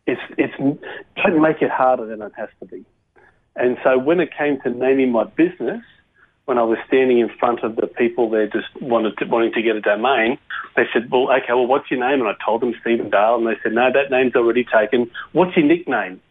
It's, 0.07 0.21
it's, 0.37 0.55
don't 0.59 1.41
make 1.41 1.63
it 1.63 1.71
harder 1.71 2.05
than 2.05 2.21
it 2.21 2.33
has 2.37 2.51
to 2.61 2.67
be. 2.67 2.85
And 3.57 3.79
so 3.83 3.99
when 3.99 4.21
it 4.21 4.37
came 4.37 4.61
to 4.65 4.71
naming 4.71 5.13
my 5.13 5.25
business, 5.25 5.83
when 6.49 6.57
I 6.57 6.63
was 6.63 6.79
standing 6.87 7.19
in 7.19 7.29
front 7.29 7.63
of 7.63 7.77
the 7.77 7.87
people 7.87 8.31
there 8.31 8.47
just 8.47 8.69
wanted 8.81 9.19
to, 9.19 9.27
wanting 9.27 9.53
to 9.53 9.61
get 9.61 9.77
a 9.77 9.83
domain, 9.83 10.39
they 10.77 10.85
said, 10.95 11.11
well, 11.11 11.31
okay, 11.31 11.53
well, 11.53 11.67
what's 11.67 11.91
your 11.91 12.01
name? 12.01 12.21
And 12.21 12.29
I 12.29 12.33
told 12.43 12.63
them 12.63 12.75
Stephen 12.81 13.11
Dale, 13.11 13.37
and 13.37 13.47
they 13.47 13.61
said, 13.63 13.75
no, 13.75 13.93
that 13.93 14.11
name's 14.11 14.35
already 14.35 14.65
taken. 14.65 15.11
What's 15.33 15.55
your 15.59 15.67
nickname? 15.67 16.23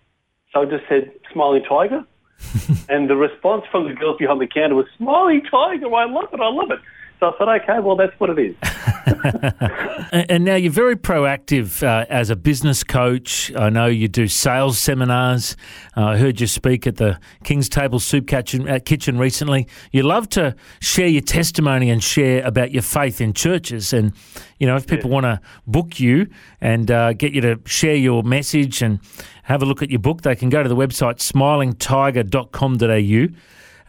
So 0.52 0.64
I 0.64 0.66
just 0.66 0.86
said, 0.90 1.12
Smiling 1.32 1.64
Tiger. 1.70 2.04
and 2.90 3.08
the 3.08 3.16
response 3.16 3.66
from 3.72 3.88
the 3.88 3.94
girls 3.94 4.18
behind 4.18 4.42
the 4.42 4.48
counter 4.48 4.74
was, 4.74 4.88
Smiling 4.98 5.44
Tiger, 5.44 5.94
I 5.94 6.06
love 6.06 6.34
it, 6.34 6.40
I 6.40 6.50
love 6.50 6.72
it. 6.72 6.80
So 7.20 7.28
I 7.28 7.38
thought, 7.38 7.62
okay, 7.62 7.80
well, 7.80 7.96
that's 7.96 8.20
what 8.20 8.32
it 8.32 8.40
is. 8.40 8.56
and 10.12 10.44
now 10.44 10.56
you're 10.56 10.72
very 10.72 10.96
proactive 10.96 11.84
uh, 11.84 12.06
as 12.10 12.30
a 12.30 12.36
business 12.36 12.84
coach. 12.84 13.54
I 13.56 13.70
know 13.70 13.88
you 13.88 14.08
do 14.08 14.28
sales 14.28 14.80
seminars. 14.80 15.56
Uh, 15.96 16.06
I 16.06 16.18
heard 16.18 16.42
you 16.42 16.48
speak 16.48 16.88
at 16.88 16.98
the 16.98 17.20
King's 17.44 17.70
Table 17.70 18.00
Soup 18.00 18.28
Kitchen, 18.28 18.68
uh, 18.68 18.80
kitchen 18.84 19.18
recently. 19.18 19.68
You 19.92 20.04
love 20.04 20.30
to 20.30 20.56
share 20.80 21.08
your 21.08 21.22
testimony 21.22 21.90
and 21.90 22.04
share 22.04 22.46
about 22.46 22.72
your 22.72 22.84
faith 22.84 23.22
in 23.22 23.34
churches. 23.34 23.94
And, 23.94 24.14
you 24.60 24.68
know, 24.68 24.76
if 24.76 24.88
people 24.88 25.10
yeah. 25.10 25.14
want 25.14 25.24
to 25.26 25.40
book 25.66 26.00
you 26.00 26.28
and 26.62 26.92
uh, 26.92 27.14
get 27.14 27.34
you 27.34 27.42
to 27.42 27.60
share 27.66 27.96
your 27.96 28.24
message 28.24 28.82
and 28.82 29.00
have 29.44 29.62
a 29.62 29.66
look 29.66 29.82
at 29.82 29.90
your 29.90 30.00
book, 30.00 30.24
they 30.24 30.36
can 30.36 30.50
go 30.50 30.62
to 30.62 30.70
the 30.70 30.76
website 30.76 31.20
smilingtiger.com.au. 31.20 33.38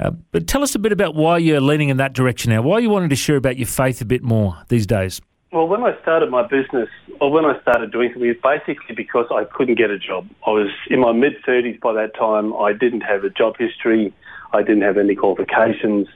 Uh, 0.01 0.11
but 0.33 0.47
tell 0.47 0.63
us 0.63 0.75
a 0.75 0.79
bit 0.79 0.93
about 0.93 1.15
why 1.15 1.39
you're 1.39 1.61
leaning 1.61 1.89
in 1.89 1.97
that 1.97 2.13
direction 2.13 2.51
now. 2.51 2.63
Why 2.63 2.79
you 2.79 2.91
wanted 2.91 3.11
to 3.11 3.17
share 3.17 3.37
about 3.37 3.57
your 3.57 3.67
faith 3.67 4.01
a 4.01 4.05
bit 4.05 4.23
more 4.23 4.57
these 4.69 4.87
days? 4.87 5.21
Well, 5.53 5.67
when 5.67 5.83
I 5.83 5.99
started 6.03 6.31
my 6.31 6.47
business, 6.47 6.89
or 7.21 7.33
when 7.33 7.45
I 7.45 7.59
started 7.63 7.91
doing 7.91 8.11
something, 8.13 8.29
it 8.29 8.43
was 8.45 8.59
basically 8.59 8.95
because 8.95 9.27
I 9.31 9.45
couldn't 9.45 9.77
get 9.77 9.91
a 9.91 9.99
job. 9.99 10.29
I 10.47 10.51
was 10.51 10.71
in 10.89 11.01
my 11.01 11.13
mid 11.13 11.43
30s 11.47 11.81
by 11.81 11.95
that 11.95 12.15
time. 12.15 12.55
I 12.55 12.73
didn't 12.73 13.01
have 13.01 13.25
a 13.25 13.31
job 13.31 13.57
history. 13.59 14.13
I 14.53 14.63
didn't 14.63 14.83
have 14.83 14.99
any 14.99 15.15
qualifications. 15.15 16.07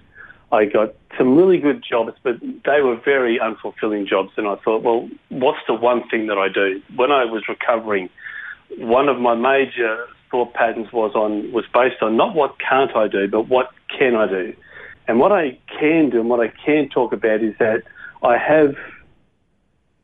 I 0.52 0.66
got 0.66 0.94
some 1.16 1.34
really 1.36 1.58
good 1.58 1.82
jobs, 1.82 2.12
but 2.22 2.38
they 2.40 2.82
were 2.82 3.00
very 3.02 3.38
unfulfilling 3.38 4.06
jobs. 4.06 4.30
And 4.36 4.46
I 4.46 4.56
thought, 4.56 4.82
well, 4.82 5.08
what's 5.30 5.60
the 5.66 5.74
one 5.74 6.06
thing 6.10 6.26
that 6.26 6.36
I 6.36 6.48
do? 6.48 6.82
When 6.94 7.10
I 7.10 7.24
was 7.24 7.42
recovering, 7.48 8.10
one 8.76 9.08
of 9.08 9.18
my 9.18 9.34
major 9.34 10.06
thought 10.32 10.54
patterns 10.54 10.92
was 10.92 11.14
on 11.14 11.52
was 11.52 11.64
based 11.72 12.02
on 12.02 12.16
not 12.16 12.34
what 12.34 12.56
can't 12.58 12.96
I 12.96 13.06
do, 13.06 13.28
but 13.28 13.48
what 13.48 13.70
can 13.96 14.16
I 14.16 14.26
do. 14.26 14.56
And 15.06 15.20
what 15.20 15.30
I 15.30 15.58
can 15.78 16.10
do 16.10 16.20
and 16.20 16.28
what 16.28 16.40
I 16.40 16.48
can 16.48 16.88
talk 16.88 17.12
about 17.12 17.42
is 17.42 17.54
that 17.58 17.82
I 18.22 18.38
have 18.38 18.74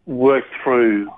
worked 0.07 0.53
through 0.63 1.11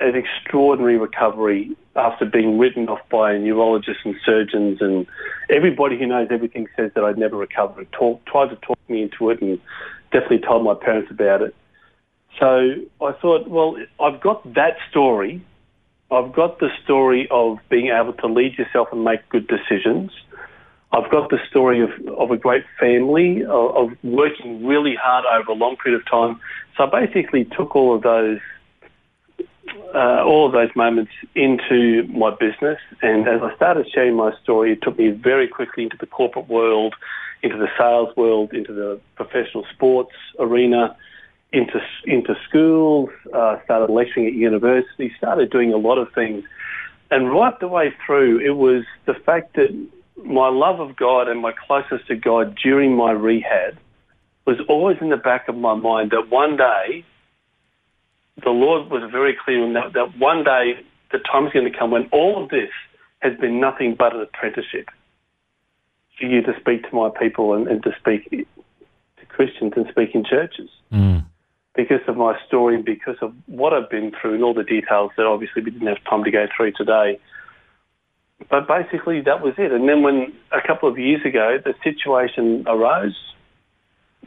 an 0.00 0.14
extraordinary 0.14 0.98
recovery 0.98 1.76
after 1.96 2.24
being 2.24 2.58
written 2.58 2.88
off 2.88 3.00
by 3.10 3.36
neurologists 3.36 4.02
and 4.04 4.14
surgeons 4.24 4.78
and 4.80 5.06
everybody 5.50 5.98
who 5.98 6.06
knows 6.06 6.28
everything 6.30 6.68
says 6.76 6.90
that 6.94 7.04
I'd 7.04 7.18
never 7.18 7.36
recover. 7.36 7.84
Talk, 7.86 8.24
tried 8.24 8.50
to 8.50 8.56
talk 8.56 8.78
me 8.88 9.02
into 9.02 9.30
it 9.30 9.40
and 9.40 9.60
definitely 10.12 10.38
told 10.38 10.64
my 10.64 10.74
parents 10.74 11.10
about 11.10 11.42
it. 11.42 11.54
So 12.38 12.74
I 13.02 13.12
thought, 13.12 13.48
well, 13.48 13.76
I've 14.00 14.20
got 14.20 14.54
that 14.54 14.76
story 14.90 15.42
I've 16.10 16.32
got 16.32 16.58
the 16.58 16.70
story 16.84 17.28
of 17.30 17.58
being 17.68 17.88
able 17.88 18.14
to 18.14 18.26
lead 18.26 18.56
yourself 18.56 18.88
and 18.92 19.04
make 19.04 19.28
good 19.28 19.46
decisions. 19.46 20.10
I've 20.90 21.10
got 21.10 21.28
the 21.28 21.38
story 21.50 21.82
of, 21.82 21.90
of 22.16 22.30
a 22.30 22.36
great 22.38 22.64
family, 22.80 23.44
of, 23.44 23.76
of 23.76 23.90
working 24.02 24.66
really 24.66 24.94
hard 24.94 25.26
over 25.26 25.52
a 25.52 25.54
long 25.54 25.76
period 25.76 26.00
of 26.00 26.10
time. 26.10 26.40
So 26.76 26.84
I 26.84 27.04
basically 27.04 27.44
took 27.44 27.76
all 27.76 27.94
of 27.94 28.02
those 28.02 28.40
uh, 29.94 30.22
all 30.24 30.46
of 30.46 30.52
those 30.52 30.70
moments 30.74 31.12
into 31.34 32.04
my 32.08 32.30
business. 32.34 32.78
And 33.02 33.28
as 33.28 33.40
I 33.42 33.54
started 33.56 33.86
sharing 33.92 34.16
my 34.16 34.32
story, 34.42 34.72
it 34.72 34.82
took 34.82 34.98
me 34.98 35.10
very 35.10 35.46
quickly 35.46 35.84
into 35.84 35.96
the 35.98 36.06
corporate 36.06 36.48
world, 36.48 36.94
into 37.42 37.58
the 37.58 37.68
sales 37.78 38.14
world, 38.16 38.52
into 38.52 38.72
the 38.72 39.00
professional 39.16 39.66
sports 39.74 40.12
arena, 40.38 40.96
into 41.52 41.80
into 42.04 42.34
schools. 42.48 43.10
Uh, 43.32 43.62
started 43.64 43.92
lecturing 43.92 44.26
at 44.26 44.32
university. 44.34 45.12
Started 45.16 45.50
doing 45.50 45.72
a 45.72 45.76
lot 45.76 45.98
of 45.98 46.12
things. 46.12 46.44
And 47.10 47.30
right 47.30 47.58
the 47.58 47.68
way 47.68 47.94
through, 48.04 48.40
it 48.40 48.56
was 48.56 48.84
the 49.06 49.14
fact 49.14 49.54
that 49.54 49.70
my 50.24 50.48
love 50.48 50.80
of 50.80 50.96
God 50.96 51.28
and 51.28 51.40
my 51.40 51.52
closeness 51.52 52.02
to 52.08 52.16
God 52.16 52.58
during 52.62 52.94
my 52.94 53.12
rehab 53.12 53.78
was 54.46 54.56
always 54.68 54.96
in 55.00 55.10
the 55.10 55.16
back 55.16 55.48
of 55.48 55.56
my 55.56 55.74
mind 55.74 56.10
that 56.10 56.28
one 56.30 56.56
day 56.56 57.04
the 58.42 58.50
Lord 58.50 58.90
was 58.90 59.10
very 59.10 59.36
clear 59.44 59.64
in 59.64 59.74
that, 59.74 59.92
that 59.94 60.18
one 60.18 60.44
day 60.44 60.80
the 61.12 61.18
time 61.18 61.46
is 61.46 61.52
going 61.52 61.70
to 61.70 61.76
come 61.76 61.90
when 61.90 62.08
all 62.12 62.42
of 62.42 62.50
this 62.50 62.70
has 63.20 63.36
been 63.38 63.60
nothing 63.60 63.94
but 63.98 64.14
an 64.14 64.22
apprenticeship 64.22 64.88
for 66.18 66.26
you 66.26 66.42
to 66.42 66.52
speak 66.60 66.88
to 66.88 66.94
my 66.94 67.10
people 67.18 67.54
and, 67.54 67.68
and 67.68 67.82
to 67.82 67.90
speak 67.98 68.30
to 68.30 69.26
Christians 69.28 69.72
and 69.76 69.86
speak 69.90 70.14
in 70.14 70.24
churches. 70.24 70.68
Mm. 70.92 71.24
Because 71.74 72.00
of 72.08 72.16
my 72.16 72.36
story 72.46 72.74
and 72.74 72.84
because 72.84 73.16
of 73.22 73.32
what 73.46 73.72
I've 73.72 73.90
been 73.90 74.12
through 74.20 74.34
and 74.34 74.44
all 74.44 74.54
the 74.54 74.64
details 74.64 75.12
that 75.16 75.26
obviously 75.26 75.62
we 75.62 75.70
didn't 75.70 75.86
have 75.86 76.02
time 76.08 76.24
to 76.24 76.30
go 76.30 76.46
through 76.56 76.72
today. 76.72 77.20
But 78.50 78.66
basically 78.66 79.20
that 79.22 79.42
was 79.42 79.54
it. 79.58 79.70
And 79.72 79.88
then 79.88 80.02
when 80.02 80.32
a 80.50 80.66
couple 80.66 80.88
of 80.88 80.98
years 80.98 81.24
ago 81.24 81.58
the 81.64 81.74
situation 81.84 82.64
arose 82.66 83.16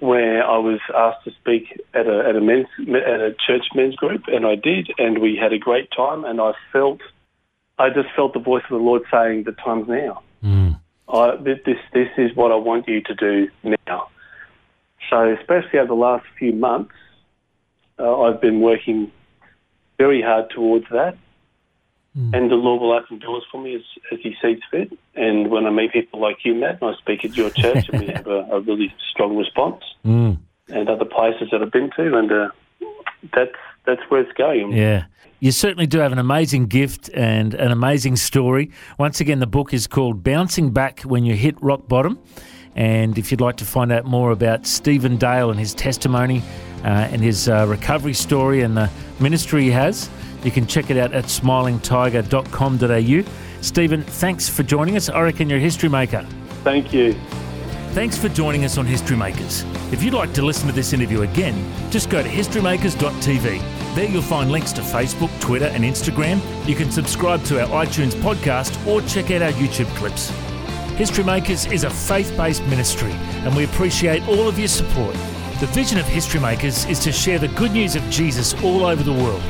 where 0.02 0.44
I 0.44 0.58
was 0.58 0.80
asked 0.96 1.26
to 1.26 1.32
speak 1.40 1.80
at 1.94 2.08
a 2.08 2.26
at 2.28 2.36
a 2.36 2.42
men's 2.42 2.68
at 2.80 3.22
a 3.22 3.36
church 3.46 3.66
men's 3.76 3.96
group, 3.96 4.24
and 4.28 4.46
I 4.46 4.56
did, 4.56 4.90
and 4.98 5.20
we 5.20 5.36
had 5.36 5.54
a 5.54 5.60
great 5.60 5.90
time, 5.96 6.26
and 6.26 6.42
I 6.42 6.54
felt, 6.74 7.02
I 7.78 7.90
just 7.90 8.10
felt 8.16 8.34
the 8.34 8.40
voice 8.40 8.64
of 8.64 8.80
the 8.80 8.84
Lord 8.84 9.04
saying, 9.12 9.44
"The 9.44 9.52
time's 9.52 9.88
now. 9.88 10.24
Mm. 10.44 10.80
I, 11.08 11.36
this 11.36 11.78
this 11.94 12.10
is 12.18 12.36
what 12.36 12.52
I 12.52 12.56
want 12.56 12.88
you 12.88 13.02
to 13.02 13.14
do 13.14 13.50
now." 13.88 14.08
So, 15.10 15.36
especially 15.40 15.80
over 15.80 15.88
the 15.88 15.94
last 15.94 16.26
few 16.40 16.54
months, 16.54 16.94
uh, 18.00 18.22
I've 18.22 18.42
been 18.42 18.62
working 18.62 19.12
very 19.98 20.22
hard 20.22 20.50
towards 20.50 20.86
that, 20.92 21.18
Mm. 22.18 22.36
and 22.36 22.52
the 22.52 22.56
Lord 22.56 22.82
will 22.82 22.92
open 22.92 23.20
doors 23.20 23.44
for 23.50 23.62
me 23.62 23.74
as, 23.74 23.84
as 24.12 24.20
He 24.22 24.36
sees 24.42 24.60
fit. 24.70 24.92
And 25.16 25.50
when 25.50 25.66
I 25.66 25.70
meet 25.70 25.94
people 25.94 26.20
like 26.20 26.40
you, 26.44 26.54
Matt, 26.54 26.82
and 26.82 26.94
I 26.94 26.98
speak 26.98 27.24
at 27.24 27.38
your 27.38 27.50
church, 27.52 27.88
and 27.88 28.02
we 28.02 28.08
have 28.08 28.28
a, 28.28 28.40
a 28.52 28.60
really 28.60 28.94
strong 29.12 29.38
response, 29.38 29.82
Mm. 30.06 30.38
and 30.68 30.90
other 30.90 31.06
places 31.06 31.48
that 31.52 31.62
I've 31.62 31.72
been 31.72 31.90
to, 31.96 32.18
and 32.18 32.30
uh, 32.30 32.50
that's 33.34 33.56
that's 33.86 34.02
where 34.10 34.20
it's 34.22 34.34
going. 34.34 34.74
Yeah. 34.74 35.06
You 35.40 35.52
certainly 35.52 35.88
do 35.88 36.00
have 36.00 36.12
an 36.12 36.20
amazing 36.20 36.68
gift 36.68 37.10
and 37.16 37.54
an 37.54 37.72
amazing 37.72 38.18
story. 38.18 38.72
Once 39.00 39.22
again, 39.22 39.40
the 39.40 39.48
book 39.48 39.74
is 39.74 39.88
called 39.88 40.22
Bouncing 40.22 40.72
Back 40.72 41.00
When 41.04 41.24
You 41.26 41.36
Hit 41.36 41.56
Rock 41.64 41.88
Bottom. 41.88 42.20
And 42.76 43.18
if 43.18 43.32
you'd 43.32 43.42
like 43.42 43.56
to 43.58 43.66
find 43.66 43.92
out 43.92 44.06
more 44.06 44.32
about 44.32 44.68
Stephen 44.68 45.16
Dale 45.18 45.50
and 45.50 45.60
his 45.60 45.74
testimony 45.74 46.44
and 46.88 47.22
his 47.22 47.48
uh, 47.48 47.66
recovery 47.68 48.14
story 48.14 48.62
and 48.62 48.76
the 48.76 48.90
ministry 49.20 49.64
he 49.64 49.72
has, 49.72 50.10
you 50.44 50.52
can 50.52 50.66
check 50.66 50.90
it 50.90 50.98
out 50.98 51.14
at 51.14 51.26
smilingtiger.com.au. 51.26 53.32
Stephen, 53.62 54.04
thanks 54.04 54.50
for 54.50 54.64
joining 54.64 54.98
us. 54.98 55.10
I 55.10 55.22
reckon 55.22 55.50
you're 55.50 55.60
a 55.60 55.62
history 55.62 55.90
maker. 55.90 56.26
Thank 56.64 56.94
you. 56.94 57.14
Thanks 57.92 58.18
for 58.18 58.30
joining 58.30 58.64
us 58.64 58.78
on 58.78 58.86
History 58.86 59.18
Makers. 59.18 59.66
If 59.92 60.02
you'd 60.02 60.14
like 60.14 60.32
to 60.36 60.42
listen 60.42 60.68
to 60.68 60.74
this 60.74 60.94
interview 60.94 61.24
again, 61.24 61.92
just 61.92 62.10
go 62.10 62.24
to 62.24 62.30
historymakers.tv. 62.30 63.96
There 63.96 64.10
you'll 64.10 64.22
find 64.22 64.50
links 64.50 64.72
to 64.74 64.82
Facebook, 64.82 65.38
Twitter, 65.42 65.66
and 65.66 65.84
Instagram. 65.84 66.40
You 66.66 66.76
can 66.76 66.90
subscribe 66.90 67.44
to 67.46 67.62
our 67.62 67.86
iTunes 67.86 68.14
podcast 68.14 68.88
or 68.88 69.02
check 69.02 69.32
out 69.32 69.42
our 69.42 69.52
YouTube 69.52 69.94
clips. 69.98 70.30
History 70.96 71.26
Makers 71.26 71.66
is 71.66 71.84
a 71.84 71.90
faith 71.90 72.34
based 72.38 72.64
ministry, 72.68 73.12
and 73.12 73.54
we 73.58 73.66
appreciate 73.66 74.26
all 74.26 74.48
of 74.48 74.58
your 74.58 74.70
support. 74.70 75.18
The 75.62 75.68
vision 75.68 76.00
of 76.00 76.08
History 76.08 76.40
Makers 76.40 76.86
is 76.86 76.98
to 77.02 77.12
share 77.12 77.38
the 77.38 77.50
good 77.50 77.72
news 77.72 77.96
of 77.96 78.02
Jesus 78.10 78.56
all 78.64 78.84
over 78.84 79.04
the 79.04 79.14
world. 79.14 79.44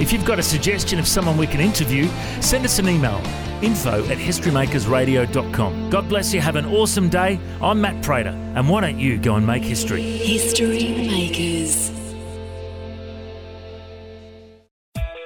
If 0.00 0.14
you've 0.14 0.24
got 0.24 0.38
a 0.38 0.42
suggestion 0.42 0.98
of 0.98 1.06
someone 1.06 1.36
we 1.36 1.46
can 1.46 1.60
interview, 1.60 2.08
send 2.40 2.64
us 2.64 2.78
an 2.78 2.88
email 2.88 3.20
info 3.60 4.02
at 4.06 4.16
historymakersradio.com. 4.16 5.90
God 5.90 6.08
bless 6.08 6.32
you. 6.32 6.40
Have 6.40 6.56
an 6.56 6.64
awesome 6.64 7.10
day. 7.10 7.38
I'm 7.60 7.82
Matt 7.82 8.02
Prater, 8.02 8.30
and 8.30 8.66
why 8.66 8.80
don't 8.80 8.98
you 8.98 9.18
go 9.18 9.34
and 9.34 9.46
make 9.46 9.62
history? 9.62 10.00
History 10.00 10.88
Makers. 11.06 11.90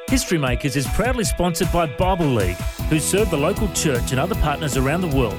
History 0.09 0.39
Makers 0.39 0.75
is 0.75 0.89
proudly 0.89 1.23
sponsored 1.23 1.71
by 1.71 1.87
Bible 1.87 2.27
League, 2.27 2.57
who 2.91 2.99
serve 2.99 3.31
the 3.31 3.37
local 3.37 3.69
church 3.75 4.11
and 4.11 4.19
other 4.19 4.35
partners 4.35 4.77
around 4.77 5.03
the 5.03 5.17
world 5.17 5.39